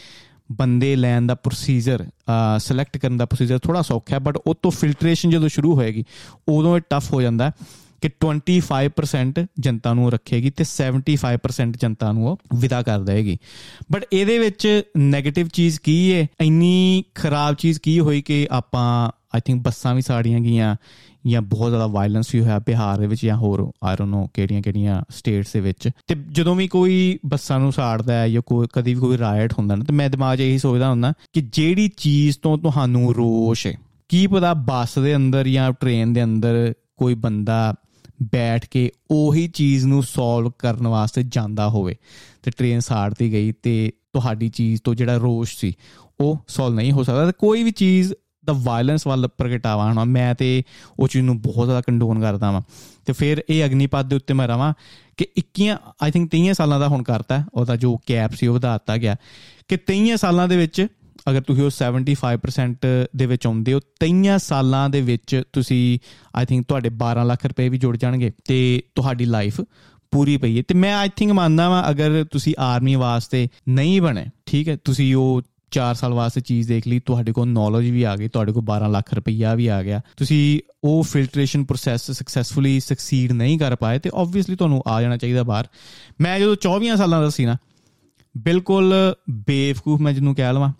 ਬੰਦੇ 0.51 0.95
ਲੈਣ 0.95 1.27
ਦਾ 1.27 1.35
ਪ੍ਰੋਸੀਜਰ 1.35 2.05
ਸਿਲੈਕਟ 2.59 2.97
ਕਰਨ 2.97 3.17
ਦਾ 3.17 3.25
ਪ੍ਰੋਸੀਜਰ 3.25 3.59
ਥੋੜਾ 3.59 3.81
ਸੌਖਾ 3.81 4.13
ਹੈ 4.13 4.19
ਬਟ 4.19 4.37
ਉਹ 4.37 4.55
ਤੋਂ 4.55 4.71
ਫਿਲਟਰੇਸ਼ਨ 4.71 5.29
ਜਦੋਂ 5.29 5.49
ਸ਼ੁਰੂ 5.49 5.75
ਹੋਏਗੀ, 5.75 6.03
ਉਦੋਂ 6.47 6.77
ਇਹ 6.77 6.81
ਟਫ 6.89 7.13
ਹੋ 7.13 7.21
ਜਾਂਦਾ 7.21 7.51
ਕਿ 8.05 8.39
25% 8.49 9.45
ਜਨਤਾ 9.59 9.93
ਨੂੰ 9.93 10.11
ਰੱਖੇਗੀ 10.11 10.49
ਤੇ 10.49 10.65
75% 10.65 11.71
ਜਨਤਾ 11.79 12.11
ਨੂੰ 12.11 12.27
ਉਹ 12.27 12.37
ਵਿਦਾ 12.55 12.81
ਕਰ 12.81 12.99
ਦੇਗੀ 12.99 13.37
ਬਟ 13.91 14.05
ਇਹਦੇ 14.13 14.39
ਵਿੱਚ 14.39 14.83
네ਗੇਟਿਵ 15.17 15.47
ਚੀਜ਼ 15.47 15.79
ਕੀ 15.79 16.13
ਹੈ 16.13 16.27
ਇੰਨੀ 16.41 17.03
ਖਰਾਬ 17.15 17.55
ਚੀਜ਼ 17.55 17.79
ਕੀ 17.79 17.99
ਹੋਈ 17.99 18.21
ਕਿ 18.21 18.47
ਆਪਾਂ 18.51 19.07
ਆਈ 19.07 19.41
ਥਿੰਕ 19.45 19.61
ਬੱਸਾਂ 19.61 19.95
ਵੀ 19.95 20.01
ਸਾੜੀਆਂ 20.01 20.39
ਗਈਆਂ 20.39 20.75
ਜਾਂ 21.27 21.41
ਬਹੁਤ 21.41 21.69
ਜ਼ਿਆਦਾ 21.69 21.87
ਵਾਇਲੈਂਸ 21.87 22.35
ਵੀ 22.35 22.41
ਹੋਇਆ 22.41 22.59
ਬਿਹਾਰ 22.59 22.99
ਦੇ 22.99 23.07
ਵਿੱਚ 23.07 23.25
ਜਾਂ 23.25 23.37
ਹੋਰ 23.37 23.71
ਆਈ 23.83 23.95
ਡੋਨਟ 23.95 24.09
ਨੋ 24.11 24.29
ਕਿਹੜੀਆਂ 24.33 24.61
ਕਿਹੜੀਆਂ 24.61 25.03
ਸਟੇਟਸ 25.09 25.53
ਦੇ 25.53 25.59
ਵਿੱਚ। 25.59 25.89
ਤੇ 26.07 26.15
ਜਦੋਂ 26.31 26.55
ਵੀ 26.55 26.67
ਕੋਈ 26.67 27.19
ਬੱਸਾਂ 27.25 27.59
ਨੂੰ 27.59 27.71
ਸਾੜਦਾ 27.71 28.13
ਹੈ 28.13 28.29
ਜਾਂ 28.29 28.41
ਕੋਈ 28.45 28.67
ਕਦੀ 28.73 28.93
ਵੀ 28.93 28.99
ਕੋਈ 28.99 29.17
ਰਾਇਟ 29.17 29.53
ਹੁੰਦਾ 29.53 29.75
ਨਾ, 29.75 29.85
ਤੇ 29.85 29.93
ਮੈਂ 29.93 30.09
ਦਿਮਾਗ 30.09 30.37
'ਚ 30.37 30.41
ਇਹੀ 30.41 30.57
ਸੋਚਦਾ 30.57 30.89
ਹੁੰਦਾ 30.89 31.13
ਕਿ 31.33 31.41
ਜਿਹੜੀ 31.41 31.89
ਚੀਜ਼ 31.97 32.37
ਤੋਂ 32.41 32.57
ਤੁਹਾਨੂੰ 32.57 33.15
ਰੋਸ਼ 33.15 33.67
ਹੈ 33.67 33.77
ਕੀ 34.09 34.27
ਪਤਾ 34.27 34.53
ਬੱਸ 34.53 34.99
ਦੇ 34.99 35.15
ਅੰਦਰ 35.15 35.47
ਜਾਂ 35.47 35.73
ਟ੍ਰੇਨ 35.79 36.13
ਦੇ 36.13 36.23
ਅੰਦਰ 36.23 36.73
ਕੋਈ 36.97 37.13
ਬੰਦਾ 37.13 37.73
ਬੈਠ 38.23 38.65
ਕੇ 38.71 38.91
ਉਹੀ 39.11 39.47
ਚੀਜ਼ 39.47 39.85
ਨੂੰ 39.85 40.03
ਸੋਲਵ 40.03 40.51
ਕਰਨ 40.59 40.87
ਵਾਸਤੇ 40.87 41.23
ਜਾਂਦਾ 41.23 41.69
ਹੋਵੇ। 41.69 41.95
ਤੇ 42.43 42.51
ਟ੍ਰੇਨ 42.51 42.79
ਸਾੜਤੀ 42.79 43.31
ਗਈ 43.31 43.51
ਤੇ 43.51 43.91
ਤੁਹਾਡੀ 44.13 44.49
ਚੀਜ਼ 44.49 44.81
ਤੋਂ 44.83 44.95
ਜਿਹੜਾ 44.95 45.17
ਰੋਸ਼ 45.17 45.57
ਸੀ, 45.57 45.73
ਉਹ 46.19 46.39
ਸੋਲਵ 46.47 46.75
ਨਹੀਂ 46.75 46.91
ਹੋ 46.91 47.03
ਸਕਦਾ। 47.03 47.31
ਕੋਈ 47.31 47.63
ਵੀ 47.63 47.71
ਚੀਜ਼ 47.71 48.13
ਦਾ 48.45 48.53
ਵਾਇਲੈਂਸ 48.55 49.07
ਵੱਲ 49.07 49.27
ਪ੍ਰਗਟਾਵਾ 49.27 49.91
ਹਣਾ, 49.91 50.03
ਮੈਂ 50.03 50.35
ਤੇ 50.35 50.63
ਉਹ 50.99 51.07
ਚੀਜ਼ 51.07 51.25
ਨੂੰ 51.25 51.41
ਬਹੁਤ 51.41 51.65
ਜ਼ਿਆਦਾ 51.65 51.81
ਕੰਡੋਨ 51.81 52.19
ਕਰਦਾ 52.19 52.51
ਵਾਂ। 52.51 52.61
ਤੇ 53.05 53.13
ਫਿਰ 53.13 53.43
ਇਹ 53.49 53.65
ਅਗਨੀਪਤ 53.65 54.05
ਦੇ 54.05 54.15
ਉੱਤੇ 54.15 54.33
ਮੈਂ 54.33 54.47
ਰਵਾਂ 54.47 54.73
ਕਿ 55.17 55.27
21 55.37 55.69
ਆਈ 56.03 56.11
ਥਿੰਕ 56.11 56.31
23 56.31 56.53
ਸਾਲਾਂ 56.53 56.79
ਦਾ 56.79 56.87
ਹੁਣ 56.87 57.03
ਕਰਤਾ, 57.03 57.43
ਉਹਦਾ 57.53 57.75
ਜੋ 57.75 57.97
ਕੈਪ 58.05 58.31
ਸੀ 58.33 58.47
ਉਹ 58.47 58.55
ਵਧਾਤਾ 58.55 58.97
ਗਿਆ। 58.97 59.15
ਕਿ 59.67 59.77
23 59.77 60.17
ਸਾਲਾਂ 60.17 60.47
ਦੇ 60.47 60.57
ਵਿੱਚ 60.57 60.87
ਅਗਰ 61.29 61.41
ਤੁਸੀਂ 61.41 61.63
ਉਹ 61.63 61.69
75% 61.69 63.07
ਦੇ 63.15 63.25
ਵਿੱਚ 63.25 63.47
ਆਉਂਦੇ 63.47 63.73
ਹੋ 63.73 63.79
23 63.99 64.37
ਸਾਲਾਂ 64.37 64.89
ਦੇ 64.89 65.01
ਵਿੱਚ 65.01 65.43
ਤੁਸੀਂ 65.53 65.99
ਆਈ 66.35 66.45
ਥਿੰਕ 66.45 66.65
ਤੁਹਾਡੇ 66.67 66.89
12 66.89 67.25
ਲੱਖ 67.25 67.45
ਰੁਪਏ 67.45 67.69
ਵੀ 67.69 67.77
ਜੁੜ 67.77 67.97
ਜਾਣਗੇ 67.97 68.31
ਤੇ 68.45 68.83
ਤੁਹਾਡੀ 68.95 69.25
ਲਾਈਫ 69.25 69.61
ਪੂਰੀ 70.11 70.37
ਪਈ 70.37 70.57
ਹੈ। 70.57 70.63
ਤੇ 70.67 70.73
ਮੈਂ 70.73 70.95
ਆਈ 70.95 71.09
ਥਿੰਕ 71.15 71.31
ਮੰਨਦਾ 71.31 71.69
ਵਾਂ, 71.69 71.89
ਅਗਰ 71.89 72.25
ਤੁਸੀਂ 72.31 72.53
ਆਰਮੀ 72.59 72.95
ਵਾਸਤੇ 72.95 73.47
ਨਹੀਂ 73.69 74.01
ਬਣੇ, 74.01 74.25
ਠੀਕ 74.45 74.69
ਹੈ, 74.69 74.77
ਤੁਸੀਂ 74.85 75.15
ਉਹ 75.15 75.41
4 75.71 75.95
ਸਾਲ 75.95 76.13
ਵਾਸਤੇ 76.13 76.41
ਚੀਜ਼ 76.41 76.67
ਦੇਖ 76.67 76.87
ਲਈ, 76.87 76.99
ਤੁਹਾਡੇ 76.99 77.31
ਕੋਲ 77.31 77.47
ਨੌਲੇਜ 77.47 77.89
ਵੀ 77.89 78.03
ਆ 78.03 78.15
ਗਈ, 78.15 78.27
ਤੁਹਾਡੇ 78.27 78.51
ਕੋਲ 78.51 78.63
12 78.63 78.87
ਲੱਖ 78.87 79.13
ਰੁਪਈਆ 79.13 79.55
ਵੀ 79.55 79.67
ਆ 79.67 79.83
ਗਿਆ। 79.83 80.01
ਤੁਸੀਂ 80.17 80.59
ਉਹ 80.83 81.03
ਫਿਲਟਰੇਸ਼ਨ 81.03 81.63
ਪ੍ਰੋਸੈਸ 81.63 82.11
ਸਕਸੈਸਫੁਲੀ 82.11 82.79
ਸਕਸੀਡ 82.79 83.31
ਨਹੀਂ 83.31 83.59
ਕਰ 83.59 83.75
ਪਾਏ 83.75 83.99
ਤੇ 83.99 84.09
ਆਬਵੀਅਸਲੀ 84.15 84.55
ਤੁਹਾਨੂੰ 84.55 84.83
ਆ 84.87 85.01
ਜਾਣਾ 85.01 85.17
ਚਾਹੀਦਾ 85.17 85.43
ਬਾਹਰ। 85.43 85.67
ਮੈਂ 86.21 86.39
ਜਦੋਂ 86.39 86.55
24 86.55 86.95
ਸਾਲਾਂ 86.95 87.21
ਦਾ 87.21 87.29
ਸੀ 87.29 87.45
ਨਾ, 87.45 87.57
ਬਿਲਕੁਲ 88.37 88.93
ਬੇਵਕੂਫ 89.29 90.01
ਮੈਂ 90.01 90.13
ਜਿਹਨੂੰ 90.13 90.35
ਕਹਿ 90.35 90.53
ਲਵਾਂ 90.53 90.73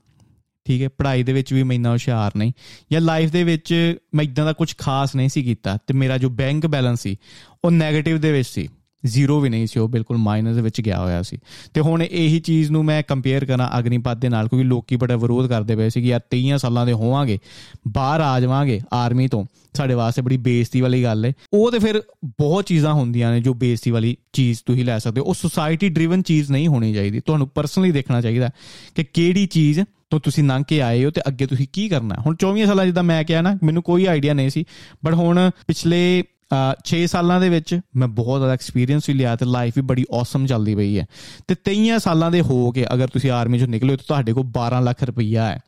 ਠੀਕ 0.66 0.82
ਹੈ, 0.82 0.90
ਪੜ੍ਹਾਈ 0.90 1.24
ਦੇ 1.24 1.34
ਵਿੱਚ 1.34 1.54
ਵੀ 1.54 1.64
ਮੈਂ 1.64 1.76
ਇੰਨਾ 1.76 1.92
ਹੁਸ਼ਿਆਰ 1.92 2.32
ਨਹੀਂ 2.38 2.52
ਜਾਂ 2.92 3.02
ਲਾਈਫ 3.02 3.32
ਦੇ 3.32 3.44
ਵਿੱਚ 3.44 3.98
ਮੈਂ 4.16 4.24
ਇਦਾਂ 4.24 4.46
ਦਾ 4.46 4.54
ਕੁਝ 4.54 4.74
ਖਾਸ 4.78 5.16
ਨਹੀਂ 5.16 5.30
ਸੀ 5.30 5.44
ਕੀਤਾ 5.44 5.78
ਤੇ 5.88 5.94
ਮੇਰਾ 5.94 6.18
ਜੋ 6.18 6.30
ਬੈਂਕ 6.30 6.68
ਬੈਲੈਂਸ 6.68 7.02
ਸੀ, 7.02 7.18
ਉਹ 7.66 7.72
네ਗੇਟਿਵ 7.72 8.18
ਦੇ 8.18 8.32
ਵਿੱਚ 8.32 8.48
ਸੀ 8.48 8.68
ਜ਼ੀਰੋ 9.06 9.40
ਵੀ 9.40 9.50
ਨਹੀਂ 9.50 9.68
ਸੀ, 9.68 9.80
ਉਹ 9.80 9.90
ਬਿਲਕੁਲ 9.90 10.18
ਮਾਈਨਸ 10.18 10.56
ਦੇ 10.56 10.62
ਵਿੱਚ 10.62 10.82
ਗਿਆ 10.82 11.00
ਹੋਇਆ 11.00 11.22
ਸੀ। 11.22 11.38
ਤੇ 11.74 11.82
ਹੁਣ 11.82 12.04
ਇਹੀ 12.04 12.40
ਚੀਜ਼ 12.40 12.72
ਨੂੰ 12.72 12.84
ਮੈਂ 12.86 13.04
ਕੰਪੇਅਰ 13.04 13.46
ਕਰਾਂ 13.46 13.80
ਅਗਨੀਪਤ 13.80 14.18
ਦੇ 14.18 14.30
ਨਾਲ, 14.30 14.48
ਕਿਉਂਕਿ 14.48 14.64
ਲੋਕੀ 14.68 14.96
ਬੜਾ 14.96 15.16
ਵਿਰੋਧ 15.16 15.48
ਕਰਦੇ 15.48 15.76
ਪਏ 15.76 15.90
ਸੀ 15.90 16.02
ਕਿ 16.02 16.08
ਯਾਰ 16.08 16.22
23 16.30 16.58
ਸਾਲਾਂ 16.58 16.86
ਦੇ 16.86 16.94
ਹੋਵਾਂਗੇ, 16.94 17.40
ਬਾਹਰ 17.88 18.22
ਆ 18.22 18.40
ਜਾਵਾਂਗੇ 18.40 18.82
ਆਰਮੀ 18.94 19.28
ਤੋਂ, 19.28 19.46
ਸਾਡੇ 19.74 19.94
ਵਾਸਤੇ 19.94 20.22
ਬੜੀ 20.22 20.38
ਬੇਇੱਜ਼ਤੀ 20.38 20.82
ਵਾਲੀ 20.82 21.04
ਗੱਲ 21.04 21.26
ਹੈ 21.26 21.34
ਉਹ 21.54 21.72
ਤੇ 21.72 21.80
ਫਿਰ 21.80 22.02
ਬਹੁਤ 22.26 22.66
ਚੀਜ਼ਾਂ 22.66 22.94
ਹੁੰਦੀਆਂ 22.94 23.32
ਨੇ 23.32 23.42
ਜੋ 23.42 23.54
ਬੇਇੱਜ਼ਤੀ 23.54 23.92
ਵਾਲੀ 23.92 24.18
ਚੀਜ਼ 24.34 24.60
ਤੁਸੀਂ 24.66 24.86
ਲੈ 24.86 24.98
ਸਕਦੇ 24.98 25.22
ਹੋ। 25.22 25.26
ਉਹ 25.26 25.34
ਸੋਸਾਇਟੀ 25.34 25.90
ਡਰਾਈਵਨ 25.90 26.22
ਚੀਜ਼ 26.22 26.52
ਨਹੀਂ 26.52 26.68
ਹੋਣੀ 26.68 26.94
ਚਾਹੀਦੀ। 26.94 27.20
ਤੁਹਾਨੂੰ 27.20 27.48
ਪਰਸਨਲੀ 27.48 27.92
ਦੇਖਣਾ 27.92 28.22
ਚਾਹੀਦਾ 28.22 28.50
ਕਿ 28.96 29.04
ਕਿਹੜੀ 29.04 29.46
ਚੀਜ਼ 29.46 29.80
ਤੋਂ 30.20 30.32
ਤੁਸੀਂ 30.32 30.44
ਲੰਘ 30.44 30.64
ਕੇ 30.68 30.82
ਆਏ 30.82 31.06
ਹੋ 31.06 31.10
ਤੇ 31.10 31.22
ਅੱਗੇ 31.28 31.46
ਤੁਸੀਂ 31.46 31.68
ਕੀ 31.74 31.90
ਕਰਨਾ 31.90 32.16
ਹੁਣ 32.26 32.36
24 32.46 32.66
ਸਾਲਾਂ 32.66 32.86
ਜਿੱਦਾਂ 32.86 33.04
ਮੈਂ 33.04 33.24
ਕਿਹਾ 33.24 33.42
ਨਾ, 33.42 33.58
ਮੈਨੂੰ 33.64 33.84
ਕੋਈ 33.84 34.06
ਆਈਡੀਆ 34.06 34.34
ਨਹੀਂ 34.34 34.50
ਸੀ 34.50 34.66
ਬਟ 35.06 35.14
ਹੁਣ 35.14 35.52
ਪਿਛਲੇ 35.68 36.24
6 36.84 37.06
ਸਾਲਾਂ 37.08 37.42
ਦੇ 37.42 37.50
ਵਿੱਚ 37.50 37.80
ਮੈਂ 37.96 38.08
ਬਹੁਤ 38.08 38.40
ਜ਼ਿਆਦਾ 38.40 38.54
ਐਕਸਪੀਰੀਅੰਸ 38.54 39.10
ਵੀ 39.10 39.14
ਲਿਆ 39.14 39.36
ਤੇ 39.36 39.46
ਲਾਈਫ 39.46 39.74
ਵੀ 39.76 39.82
ਬੜੀ 39.82 40.06
ਔਸਮ 40.12 40.46
ਚੱਲਦੀ 40.46 40.76
ਪਈ 40.76 41.00
ਹੈ। 41.00 41.06
ਤੇ 41.48 41.56
23 41.64 42.00
ਸਾਲਾਂ 42.00 42.32
ਦੇ 42.32 42.42
ਹੋ 42.42 42.72
ਕੇ 42.72 42.86
ਅਗਰ 42.94 43.08
ਤੁਸੀਂ 43.08 43.32
ਆਰਮੀ 43.32 43.60
ਚੋਂ 43.60 43.68
ਨਿਕਲੇ 43.68 43.98
ਤਾਂ 43.98 44.06
ਤੁਹਾਡੇ 44.08 44.34
ਕੋਲ 44.34 44.46
12 44.46 44.82
ਲੱਖ 44.82 45.04
ਰੁਪਈਆ 45.04 45.46
ਹੈ। 45.46 45.60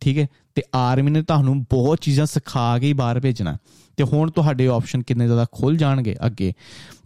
ਠੀਕ 0.00 0.18
ਹੈ? 0.18 0.26
ਤੇ 0.54 0.62
ਆਰਮੀ 0.74 1.10
ਨੇ 1.10 1.22
ਤੁਹਾਨੂੰ 1.22 1.62
ਬਹੁਤ 1.62 1.98
ਚੀਜ਼ਾਂ 2.00 2.26
ਸਿਖਾ 2.26 2.78
ਕੇ 2.78 2.92
ਬਾਹਰ 2.92 3.20
ਭੇਜਣਾ 3.20 3.56
ਤੇ 3.96 4.04
ਹੁਣ 4.04 4.30
ਤੁਹਾਡੇ 4.30 4.66
ਆਪਸ਼ਨ 4.66 5.02
ਕਿੰਨੇ 5.02 5.26
ਜ਼ਿਆਦਾ 5.26 5.46
ਖੁੱਲ 5.52 5.76
ਜਾਣਗੇ 5.76 6.16
ਅੱਗੇ? 6.26 6.52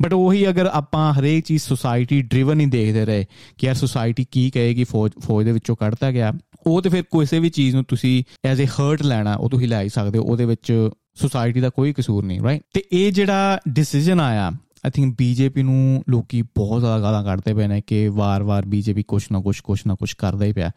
ਬਟ 0.03 0.13
ਉਹੀ 0.13 0.49
ਅਗਰ 0.49 0.67
ਆਪਾਂ 0.67 1.13
ਹਰੇਕ 1.15 1.45
ਚੀਜ਼ 1.45 1.63
ਸੋਸਾਇਟੀ 1.63 2.23
ਡਰਾਈਵਨ 2.23 2.61
ਹੀ 2.61 2.67
ਦੇਖਦੇ 2.67 3.05
ਰਹੇ 3.05 3.27
ਕਿ 3.59 3.67
ਯਾਰ 3.67 3.75
ਸੋਸਾਇਟੀ 3.75 4.27
ਕੀ 4.31 4.51
ਕਹੇਗੀ, 4.51 4.85
ਫੌਜ 4.85 5.11
ਫੌਜ 5.21 5.45
ਦੇ 5.45 5.53
ਵਿੱਚੋਂ 5.53 5.77
ਕੱਢਤਾ 5.77 6.11
ਗਿਆ। 6.11 6.33
ਉਹ 6.67 6.83
ਤੇ 6.83 6.89
ਫਿਰ 6.89 7.03
ਕਿਸੇ 7.03 7.39
ਵੀ 7.39 7.51
ਚੀਜ਼ 7.51 7.75
ਨੂੰ 7.75 7.85
ਤੁਸੀਂ 7.85 8.25
ਐਜ਼ 8.45 8.63
ਅ 8.63 8.65
ਹਰਟ 8.65 9.03
ਲੈਣਾ, 9.03 9.35
ਉਹ 9.35 9.51
ਤੁਸੀਂ 9.51 9.69
ਲੈ 9.69 9.83
ਹੀ 9.83 9.89
ਸਕਦੇ 9.89 10.19
ਹੋ। 10.19 10.25
ਉਹਦੇ 10.25 10.45
ਵਿੱਚ 10.45 10.91
ਸੋਸਾਇਟੀ 11.15 11.61
ਦਾ 11.61 11.69
ਕੋਈ 11.69 11.93
ਕਸੂਰ 11.93 12.25
ਨਹੀਂ 12.25 12.41
ਰਾਈਟ 12.41 12.63
ਤੇ 12.75 12.85
ਇਹ 12.93 13.13
ਜਿਹੜਾ 13.13 13.59
ਡਿਸੀਜਨ 13.69 14.21
ਆਇਆ 14.21 14.53
ਆਈ 14.87 14.91
ਥਿੰਕ 14.91 15.15
ਬੀਜੇਪੀ 15.19 15.63
ਨੂੰ 15.63 16.05
ਲੋਕੀ 16.09 16.43
ਬਹੁਤ 16.43 16.81
ਜ਼ਿਆਦਾ 16.81 17.01
ਗਾਲਾਂ 17.01 17.25
ਕੱਢਦੇ 17.25 17.55
ਪਏ 17.55 17.67
ਨੇ 17.67 17.83
ਕਿ 17.87 18.09
ਵਾਰ-ਵਾਰ 18.09 18.65
ਬੀਜੇਪੀ 18.65 19.03
ਕੁਛ 19.03 19.33
ਨਾ 19.33 19.41
ਕੁਛ 19.41 19.61
ਕੁਛ 19.61 19.87
ਨਾ 19.87 19.95
ਕੁਛ 19.95 20.15
ਕਰਦਾ 20.15 20.45
ਹੀ 20.45 20.53
ਪਿਆ। 20.53 20.71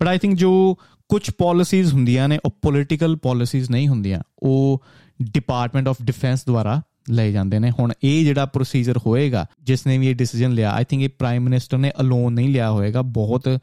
ਬਟ 0.00 0.08
ਆਈ 0.08 0.18
ਥਿੰਕ 0.18 0.34
ਜੋ 0.34 0.78
ਕੁਝ 1.08 1.30
ਪਾਲਿਸੀਜ਼ 1.30 1.92
ਹੁੰਦੀਆਂ 1.92 2.28
ਨੇ, 2.28 2.38
ਉਹ 2.44 2.50
ਪੋਲਿਟੀਕਲ 2.62 3.16
ਪਾਲਿਸੀਜ਼ 3.16 3.70
ਨਹੀਂ 3.70 3.88
ਹੁੰਦੀਆਂ। 3.88 4.20
ਉਹ 4.38 4.82
ਡਿਪਾਰਟਮੈਂਟ 5.22 5.88
ਆਫ 5.88 5.96
ਡਿਫੈਂਸ 6.02 6.46
ਦੁਆਰਾ 6.46 6.82
ਲਏ 7.10 7.32
ਜਾਂਦੇ 7.32 7.58
ਨੇ। 7.58 7.70
ਹੁਣ 7.70 7.92
ਇਹ 8.04 8.24
ਜਿਹੜਾ 8.24 8.46
ਪ੍ਰੋਸੀਜਰ 8.46 8.98
ਹੋਏਗਾ, 9.06 9.46
ਜਿਸ 9.62 9.86
ਨੇ 9.86 9.98
ਵੀ 9.98 10.06
ਇਹ 10.06 10.14
ਡਿਸੀਜਨ 10.14 10.52
ਲਿਆ 10.52 10.72
ਆਈ 10.72 10.84
ਥਿੰਕ 10.84 11.02
ਇਹ 11.02 11.08
ਪ੍ਰਾਈਮ 11.08 11.42
ਮਿਨਿਸਟਰ 11.42 11.78
ਨੇ 11.78 11.92
ਅਲੋਨ 12.00 12.32
ਨਹੀਂ 12.32 12.48
ਲਿਆ 12.48 12.70
ਹੋਏਗਾ। 12.70 13.02
ਬਹੁਤ 13.02 13.58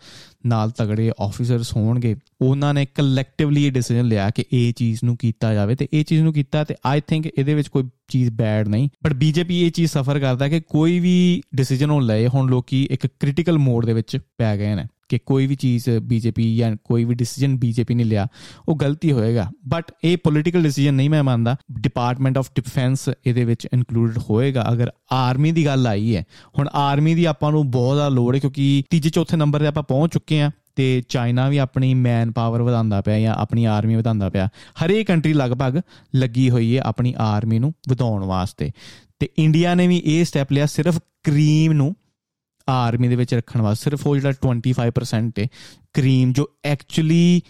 ਨਾਲ 0.46 0.72
ਤਗੜੇ 0.72 1.12
ਆਫੀਸਰਸ 1.20 1.76
ਹੋਣਗੇ। 1.76 2.16
ਉਹਨਾਂ 2.42 2.74
ਨੇ 2.74 2.86
ਕਲੈਕਟਿਵਲੀ 2.86 3.66
ਇਹ 3.66 3.72
ਡਿਸੀਜਨ 3.72 4.06
ਲਿਆ 4.06 4.30
ਕਿ 4.30 4.46
ਇਹ 4.54 4.74
ਚੀਜ਼ 4.74 5.00
ਨੂੰ 5.04 5.18
ਕੀਤਾ 5.18 5.54
ਜਾਵੇ 5.54 5.76
ਤੇ 5.76 5.88
ਇਹ 5.94 6.06
ਚੀਜ਼ 6.06 6.22
ਨੂੰ 6.22 6.34
ਕੀਤਾ 6.34 6.64
ਤੇ 6.64 6.76
ਆਈ 6.86 7.02
ਥਿੰਕ 7.08 7.26
ਇਹਦੇ 7.26 7.54
ਵਿੱਚ 7.54 7.68
ਕੋਈ 7.68 7.84
ਚੀਜ਼ 8.08 8.30
ਬੈਡ 8.30 8.68
ਨਹੀਂ। 8.68 8.90
ਬਟ 9.04 9.14
ਬੀਜੇਪੀ 9.14 9.62
ਇਹ 9.62 9.72
ਚੀਜ਼ 9.72 9.92
ਸਫਰ 9.92 10.20
ਕਰਦਾ 10.20 10.48
ਕਿ 10.48 10.62
ਕੋਈ 10.70 11.00
ਵੀ 11.00 11.42
ਡਿਸੀਜਨ 11.56 11.92
ਉਹ 11.92 12.02
ਲਏ, 12.02 12.28
ਹੁਣ 12.28 12.50
ਲੋਕੀ 12.50 12.88
ਇੱਕ 12.92 13.08
ਕ੍ਰਿਟੀਕਲ 13.08 13.58
ਮੋਡ 13.58 13.86
ਦੇ 13.86 13.94
ਵਿੱਚ 13.94 14.18
ਪੈ 14.38 14.58
ਗਏ 14.58 14.76
ਨੇ। 14.76 14.86
ਕਿ 15.10 15.20
ਕੋਈ 15.26 15.48
ਵੀ 15.48 15.56
ਚੀਜ਼ 15.56 15.90
ਬੀਜੇਪੀ 16.00 16.58
ਜਾਂ 16.58 16.76
ਕੋਈ 16.84 17.06
ਵੀ 17.06 17.16
ਡਿਸੀਜਨ 17.16 17.58
ਬੀਜੇਪੀ 17.58 17.96
ਨੇ 17.96 18.04
ਲਿਆ, 18.04 18.28
ਉਹ 18.70 18.76
ਗਲਤੀ 18.76 19.12
ਹੋਏਗਾ। 19.12 19.50
ਬਟ 19.68 19.92
ਇਹ 20.04 20.18
ਪੋਲਿਟੀਕਲ 20.18 20.64
ਡਿਸੀਜਨ 20.64 20.94
ਨਹੀਂ 20.94 21.10
ਮੈਂ 21.10 21.24
ਮੰਨਦਾ। 21.24 21.56
ਡਿਪਾਰਟਮੈਂਟ 21.80 22.38
ਆਫ 22.38 22.52
ਡਿਫੈਂਸ 22.56 23.10
ਇਹਦੇ 23.26 23.46
ਵਿੱਚ 23.46 23.68
ਇਨਕਲੂਡਡ 23.74 24.18
ਹੋਏਗਾ। 24.30 24.66
ਅਗਰ 24.72 24.92
ਆਰਮੀ 25.12 25.52
ਦੀ 25.52 25.66
ਗੱਲ 25.66 25.88
ਆਈ 25.88 26.16
ਹੈ, 26.16 26.24
ਹੁਣ 26.60 26.70
ਆਰਮੀ 26.74 27.16
ਦੀ 27.16 27.26
ਆਪਾਂ 27.26 27.52
ਨੂੰ 27.52 27.72
ਬਹੁਤ 27.72 27.96
ਜ਼ਿਆਦਾ 27.96 28.10
ਲੋੜ 28.10 28.36
ਹੈ 28.36 28.40
ਕਿਉਂਕਿ 28.40 28.84
ਤੀਜੇ 28.90 29.10
ਚੌਥੇ 29.10 29.38
ਨੰਬਰ 29.38 29.60
ਤੇ 29.60 29.68
ਆਪਾਂ 29.68 29.84
ਪਹੁੰਚ 29.84 30.14
ਚੁੱਕੇ 30.14 30.42
ਆ 30.42 30.52
ਤੇ 30.76 31.04
ਚਾਈਨਾ 31.10 31.50
ਵੀ 31.50 31.58
ਆਪਣੀ 31.58 31.94
ਮੈਨ 31.94 32.32
ਪਾਵਰ 32.32 32.62
ਵਧਾਉਂਦਾ 32.62 33.02
ਪਿਆ 33.02 33.20
ਜਾਂ 33.20 33.36
ਆਪਣੀ 33.36 33.66
ਆਰਮੀ 33.66 33.96
ਵਧਾਉਂਦਾ 33.96 34.30
ਪਿਆ। 34.30 34.50
ਹਰੇਕ 34.86 35.08
ਕੰਟਰੀ 35.08 35.34
ਲਗਭਗ 35.34 35.82
ਲੱਗੀ 36.16 36.50
ਹੋਈ 36.50 36.78
ਹੈ 36.78 36.82
ਆਪਣੀ 36.82 37.14
ਆਰਮੀ 37.18 37.60
ਨੂੰ 37.60 37.74
ਵਧਾਉਣ 37.90 38.24
ਵਾਸਤੇ। 38.24 38.72
ਤੇ 39.20 39.30
ਇੰਡੀਆ 39.38 39.76
ਨੇ 39.76 39.88
ਵੀ 39.88 40.02
ਇਹ 40.06 40.26
ਸਟੈਪ 40.26 40.52
ਲਿਆ 40.52 40.66
ਸਿਰਫ 40.66 41.00
ਕਰੀਮ 41.24 41.74
ਨੂੰ 41.74 41.96
ਆਰਮੀ 42.68 43.08
ਦੇ 43.08 43.16
ਵਿੱਚ 43.16 43.34
ਰੱਖਣ 43.34 43.62
ਵਾਸਤੇ, 43.62 43.84
ਸਿਰਫ 43.84 44.08
ਉਹ 44.08 44.16
ਜਿਹੜਾ 44.16 44.34
25% 44.42 45.40
ਹੈ 45.40 45.48
ਕਰੀਮ 45.94 46.34
ਜੋ 46.34 46.50
ਐਕਚੁਅਲੀ 46.66 47.42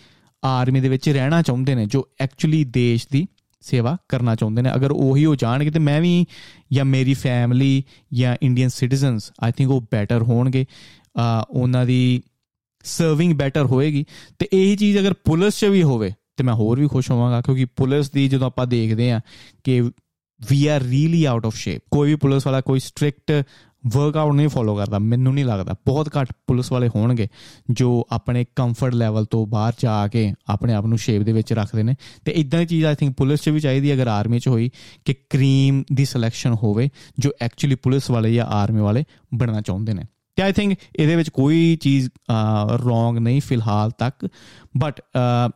ਆਰਮੀ 0.43 0.79
ਦੇ 0.81 0.89
ਵਿੱਚ 0.89 1.09
ਰਹਿਣਾ 1.09 1.41
ਚਾਹੁੰਦੇ 1.41 1.75
ਨੇ, 1.75 1.85
ਜੋ 1.85 2.07
ਐਕਚੁਅਲੀ 2.21 2.63
ਦੇਸ਼ 2.73 3.07
ਦੀ 3.11 3.25
ਸੇਵਾ 3.63 3.95
ਕਰਨਾ 4.09 4.35
ਚਾਹੁੰਦੇ 4.35 4.61
ਨੇ, 4.61 4.71
ਅਗਰ 4.75 4.91
ਉਹੀ 4.91 5.25
ਹੋ 5.25 5.35
ਜਾਣਗੇ 5.35 5.71
ਤੇ 5.71 5.79
ਮੈਂ 5.79 5.99
ਵੀ 6.01 6.25
ਜਾਂ 6.73 6.85
ਮੇਰੀ 6.85 7.13
ਫੈਮਿਲੀ 7.13 7.83
ਜਾਂ 8.13 8.35
ਇੰਡੀਅਨ 8.41 8.69
ਸਿਟੀਜ਼ਨਸ 8.69 9.31
ਆਈ 9.43 9.51
ਥਿੰਕ 9.51 9.71
ਉਹ 9.71 9.81
ਬੈਟਰ 9.91 10.23
ਹੋਣਗੇ 10.23 10.65
ਉਹਨਾਂ 11.49 11.85
ਦੀ 11.85 12.21
ਸਰਵਿੰਗ 12.85 13.33
ਬੈਟਰ 13.33 13.65
ਹੋਏਗੀ। 13.65 14.05
ਤੇ 14.39 14.47
ਇਹੀ 14.53 14.75
ਚੀਜ਼ 14.75 14.97
ਅਗਰ 14.99 15.13
ਪੁਲਿਸ 15.25 15.59
'ਚ 15.59 15.65
ਵੀ 15.65 15.83
ਹੋਵੇ, 15.83 16.11
ਤੇ 16.37 16.43
ਮੈਂ 16.43 16.53
ਹੋਰ 16.53 16.79
ਵੀ 16.79 16.87
ਖੁਸ਼ 16.87 17.11
ਹੋਵਾਂਗਾ, 17.11 17.41
ਕਿਉਂਕਿ 17.41 17.65
ਪੁਲਿਸ 17.75 18.09
ਦੀ 18.11 18.27
ਜਦੋਂ 18.29 18.47
ਆਪਾਂ 18.47 18.67
ਦੇਖਦੇ 18.67 19.11
ਆ 19.11 19.19
ਕਿ 19.63 19.81
we 20.41 20.65
are 20.67 20.81
really 20.81 21.23
out 21.25 21.45
of 21.45 21.55
shape 21.55 21.81
ਕੋਈ 21.91 22.09
ਵੀ 22.09 22.15
ਪੁਲਿਸ 22.15 22.45
ਵਾਲਾ 22.45 22.61
ਕੋਈ 22.61 22.79
ਸਟ੍ਰਿਕਟ 22.79 23.43
ਵਰਕਆਊਟ 23.87 24.33
ਨਹੀਂ 24.35 24.47
ਫੋਲੋ 24.49 24.75
ਕਰਦਾ, 24.75 24.99
ਮੈਨੂੰ 24.99 25.33
ਨਹੀਂ 25.33 25.45
ਲੱਗਦਾ। 25.45 25.75
ਬਹੁਤ 25.85 26.09
ਘੱਟ 26.17 26.31
ਪੁਲਿਸ 26.47 26.71
ਵਾਲੇ 26.71 26.89
ਹੋਣਗੇ 26.95 27.27
ਜੋ 27.71 28.07
ਆਪਣੇ 28.11 28.45
ਕੰਫਰਟ 28.55 28.93
ਲੈਵਲ 28.93 29.25
ਤੋਂ 29.25 29.45
ਬਾਹਰ 29.47 29.73
ਜਾ 29.79 30.07
ਕੇ 30.07 30.33
ਆਪਣੇ 30.49 30.73
ਆਪ 30.73 30.85
ਨੂੰ 30.85 30.97
ਸ਼ੇਪ 30.97 31.21
ਦੇ 31.21 31.31
ਵਿੱਚ 31.31 31.53
ਰੱਖਦੇ 31.53 31.83
ਨੇ। 31.83 31.95
ਤੇ 32.25 32.31
ਇਦਾਂ 32.31 32.59
ਦੀ 32.59 32.65
ਚੀਜ਼ 32.65 32.85
ਆਈ 32.85 32.95
ਥਿੰਕ 32.95 33.15
ਪੁਲਿਸ 33.17 33.41
'ਚ 33.41 33.49
ਵੀ 33.49 33.59
ਚਾਹੀਦੀ 33.59 33.93
ਅਗਰ 33.93 34.07
ਆਰਮੀ 34.07 34.39
'ਚ 34.39 34.47
ਹੋਈ 34.47 34.69
ਕਿ 35.05 35.13
ਕਰੀਮ 35.29 35.83
ਦੀ 35.93 36.05
ਸਿਲੈਕਸ਼ਨ 36.05 36.55
ਹੋਵੇ, 36.63 36.89
ਜੋ 37.19 37.31
ਐਕਚੁਅਲੀ 37.41 37.75
ਪੁਲਿਸ 37.75 38.09
ਵਾਲੇ 38.11 38.33
ਜਾਂ 38.33 38.45
ਆਰਮੀ 38.45 38.81
ਵਾਲੇ 38.81 39.03
ਬਣਨਾ 39.33 39.61
ਚਾਹੁੰਦੇ 39.61 39.93
ਨੇ। 39.93 40.03
ਤੇ 40.37 40.43
ਆਈ 40.43 40.53
ਥਿੰਕ 40.53 40.77
ਇਹਦੇ 40.95 41.15
ਵਿੱਚ 41.15 41.29
ਕੋਈ 41.29 41.75
ਚੀਜ਼ 41.81 42.09
ਰੋਂਗ 42.83 43.17
ਨਹੀਂ 43.17 43.41
ਫਿਲਹਾਲ 43.41 43.91
ਤੱਕ। 43.91 44.27
ਬਟ 44.77 45.01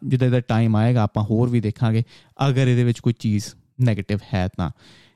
ਜਿੱਦਾਂ 0.07 0.29
ਦਾ 0.29 0.39
ਟਾਈਮ 0.39 0.75
ਆਏਗਾ, 0.75 1.03
ਆਪਾਂ 1.03 1.23
ਹੋਰ 1.23 1.49
ਵੀ 1.49 1.61
ਦੇਖਾਂਗੇ। 1.61 2.03
ਅਗਰ 2.47 2.67
ਇਹਦੇ 2.67 2.83
ਵਿੱਚ 2.83 2.99
ਕੋਈ 2.99 3.13
ਚੀਜ਼ 3.19 3.45
네ਗੇਟਿਵ 3.87 4.19
ਹੈ 4.33 4.47
ਤਾਂ। 4.57 4.69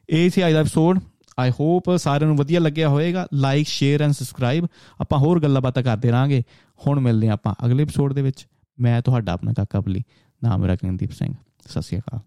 ਇਹ 0.09 0.29
ਸੀ 0.29 0.45
ਅੱਜ 0.47 0.53
ਦਾ 0.53 0.59
ਐਪੀਸੋਡ 0.59 0.99
ਆਈ 1.39 1.51
ਹੋਪ 1.59 1.95
ਸਾਰਿਆਂ 1.95 2.27
ਨੂੰ 2.27 2.37
ਵਧੀਆ 2.37 2.59
ਲੱਗਿਆ 2.59 2.89
ਹੋਵੇਗਾ। 2.89 3.27
ਲਾਈਕ 3.33 3.67
ਸ਼ੇਅਰ 3.67 4.01
ਐਂਡ 4.01 4.11
ਸਬਸਕ੍ਰਾਈਬ 4.11 4.65
ਆਪਾਂ 5.01 5.19
ਹੋਰ 5.19 5.41
ਗੱਲਾਂ 5.41 5.61
ਬਾਤਾਂ 5.61 5.83
ਕਰਦੇ 5.83 6.11
ਰਾਂਗੇ 6.11 6.43
ਹੁਣ 6.87 6.99
ਮਿਲਦੇ 6.99 7.29
ਆਪਾਂ 7.29 7.55
ਅਗਲੇ 7.65 7.83
ਐਪੀਸੋਡ 7.83 8.13
ਦੇ 8.13 8.21
ਵਿੱਚ। 8.21 8.47
ਮੈਂ 8.79 9.01
ਤੁਹਾਡਾ 9.01 9.31
ਆਪਣਾ 9.31 9.53
ਕਾਕਾ 9.53 9.79
ਬਲੀ। 9.79 10.03
ਨਾਮ 10.43 10.61
ਮੇਰਾ 10.61 10.75
ਕਿੰਦੀਪ 10.75 11.11
ਸਿੰਘ। 11.11 11.33
ਸਤਿ 11.69 11.81
ਸ਼੍ਰੀ 11.81 11.99
ਅਕਾਲ। 11.99 12.19